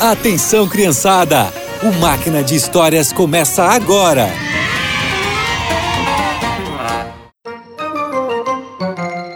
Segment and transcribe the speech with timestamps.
[0.00, 1.52] Atenção, criançada!
[1.82, 4.28] O Máquina de Histórias começa agora!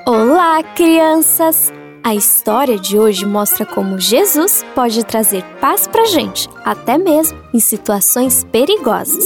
[0.07, 1.73] Olá, crianças!
[2.03, 7.59] A história de hoje mostra como Jesus pode trazer paz pra gente, até mesmo em
[7.59, 9.25] situações perigosas.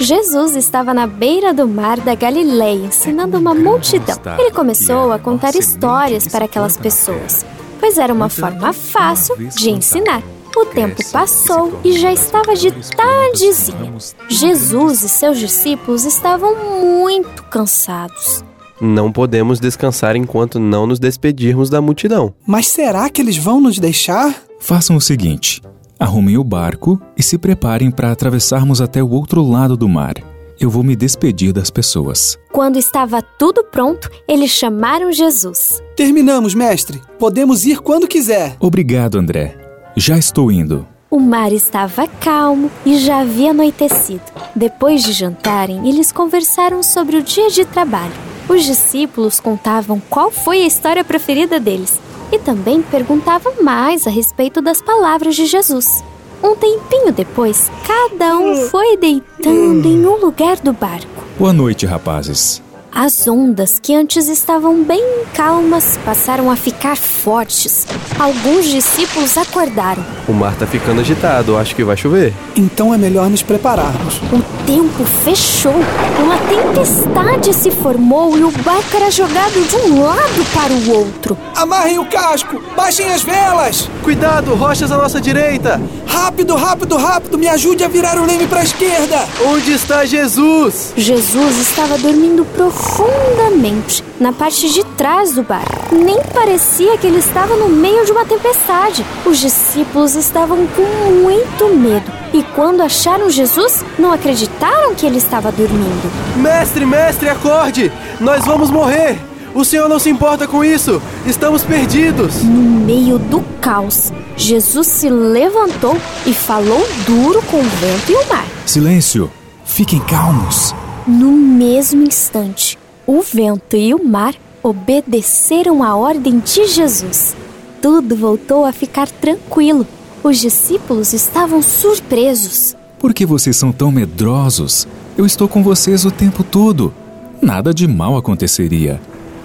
[0.00, 4.16] Jesus estava na beira do mar da Galileia ensinando uma multidão.
[4.38, 7.44] Ele começou a contar histórias para aquelas pessoas,
[7.80, 10.22] pois era uma forma fácil de ensinar.
[10.56, 13.94] O tempo passou e já estava de tardezinha.
[14.28, 18.44] Jesus e seus discípulos estavam muito cansados.
[18.80, 22.34] Não podemos descansar enquanto não nos despedirmos da multidão.
[22.46, 24.34] Mas será que eles vão nos deixar?
[24.58, 25.62] Façam o seguinte:
[25.98, 30.14] arrumem o barco e se preparem para atravessarmos até o outro lado do mar.
[30.60, 32.38] Eu vou me despedir das pessoas.
[32.52, 35.82] Quando estava tudo pronto, eles chamaram Jesus.
[35.96, 37.00] Terminamos, mestre.
[37.18, 38.58] Podemos ir quando quiser.
[38.60, 39.56] Obrigado, André.
[39.96, 40.86] Já estou indo.
[41.10, 44.20] O mar estava calmo e já havia anoitecido.
[44.54, 48.12] Depois de jantarem, eles conversaram sobre o dia de trabalho.
[48.46, 51.98] Os discípulos contavam qual foi a história preferida deles
[52.30, 56.04] e também perguntavam mais a respeito das palavras de Jesus.
[56.42, 61.24] Um tempinho depois, cada um foi deitando em um lugar do barco.
[61.38, 62.62] Boa noite, rapazes.
[62.92, 67.86] As ondas, que antes estavam bem calmas, passaram a ficar fortes.
[68.18, 70.04] Alguns discípulos acordaram.
[70.30, 72.32] O mar tá ficando agitado, acho que vai chover.
[72.54, 74.18] Então é melhor nos prepararmos.
[74.32, 75.74] O tempo fechou,
[76.22, 81.36] uma tempestade se formou e o barco era jogado de um lado para o outro.
[81.56, 82.62] Amarrem o casco!
[82.76, 83.90] Baixem as velas!
[84.04, 85.82] Cuidado, rochas à nossa direita!
[86.06, 87.36] Rápido, rápido, rápido!
[87.36, 89.26] Me ajude a virar o leme para a esquerda!
[89.44, 90.92] Onde está Jesus?
[90.96, 95.79] Jesus estava dormindo profundamente na parte de trás do barco.
[95.92, 99.04] Nem parecia que ele estava no meio de uma tempestade.
[99.26, 105.50] Os discípulos estavam com muito medo e quando acharam Jesus, não acreditaram que ele estava
[105.50, 106.10] dormindo.
[106.36, 107.92] Mestre, mestre, acorde!
[108.20, 109.18] Nós vamos morrer!
[109.52, 111.02] O senhor não se importa com isso!
[111.26, 112.44] Estamos perdidos!
[112.44, 118.28] No meio do caos, Jesus se levantou e falou duro com o vento e o
[118.28, 118.46] mar.
[118.64, 119.30] Silêncio!
[119.64, 120.74] Fiquem calmos!
[121.06, 127.36] No mesmo instante, o vento e o mar obedeceram à ordem de Jesus.
[127.80, 129.86] Tudo voltou a ficar tranquilo.
[130.22, 132.76] Os discípulos estavam surpresos.
[132.98, 134.86] Por que vocês são tão medrosos?
[135.16, 136.92] Eu estou com vocês o tempo todo.
[137.40, 139.00] Nada de mal aconteceria.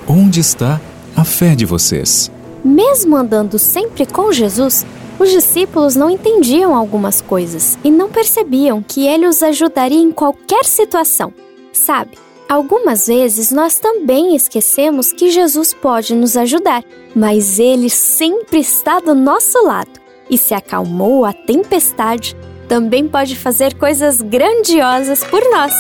[0.07, 0.81] Onde está
[1.15, 2.29] a fé de vocês?
[2.63, 4.85] Mesmo andando sempre com Jesus,
[5.17, 10.65] os discípulos não entendiam algumas coisas e não percebiam que ele os ajudaria em qualquer
[10.65, 11.33] situação.
[11.71, 12.17] Sabe,
[12.49, 16.83] algumas vezes nós também esquecemos que Jesus pode nos ajudar,
[17.15, 22.35] mas ele sempre está do nosso lado e se acalmou a tempestade,
[22.67, 25.73] também pode fazer coisas grandiosas por nós.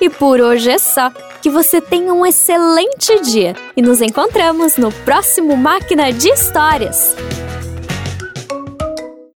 [0.00, 1.10] E por hoje é só.
[1.42, 7.14] Que você tenha um excelente dia e nos encontramos no próximo Máquina de Histórias.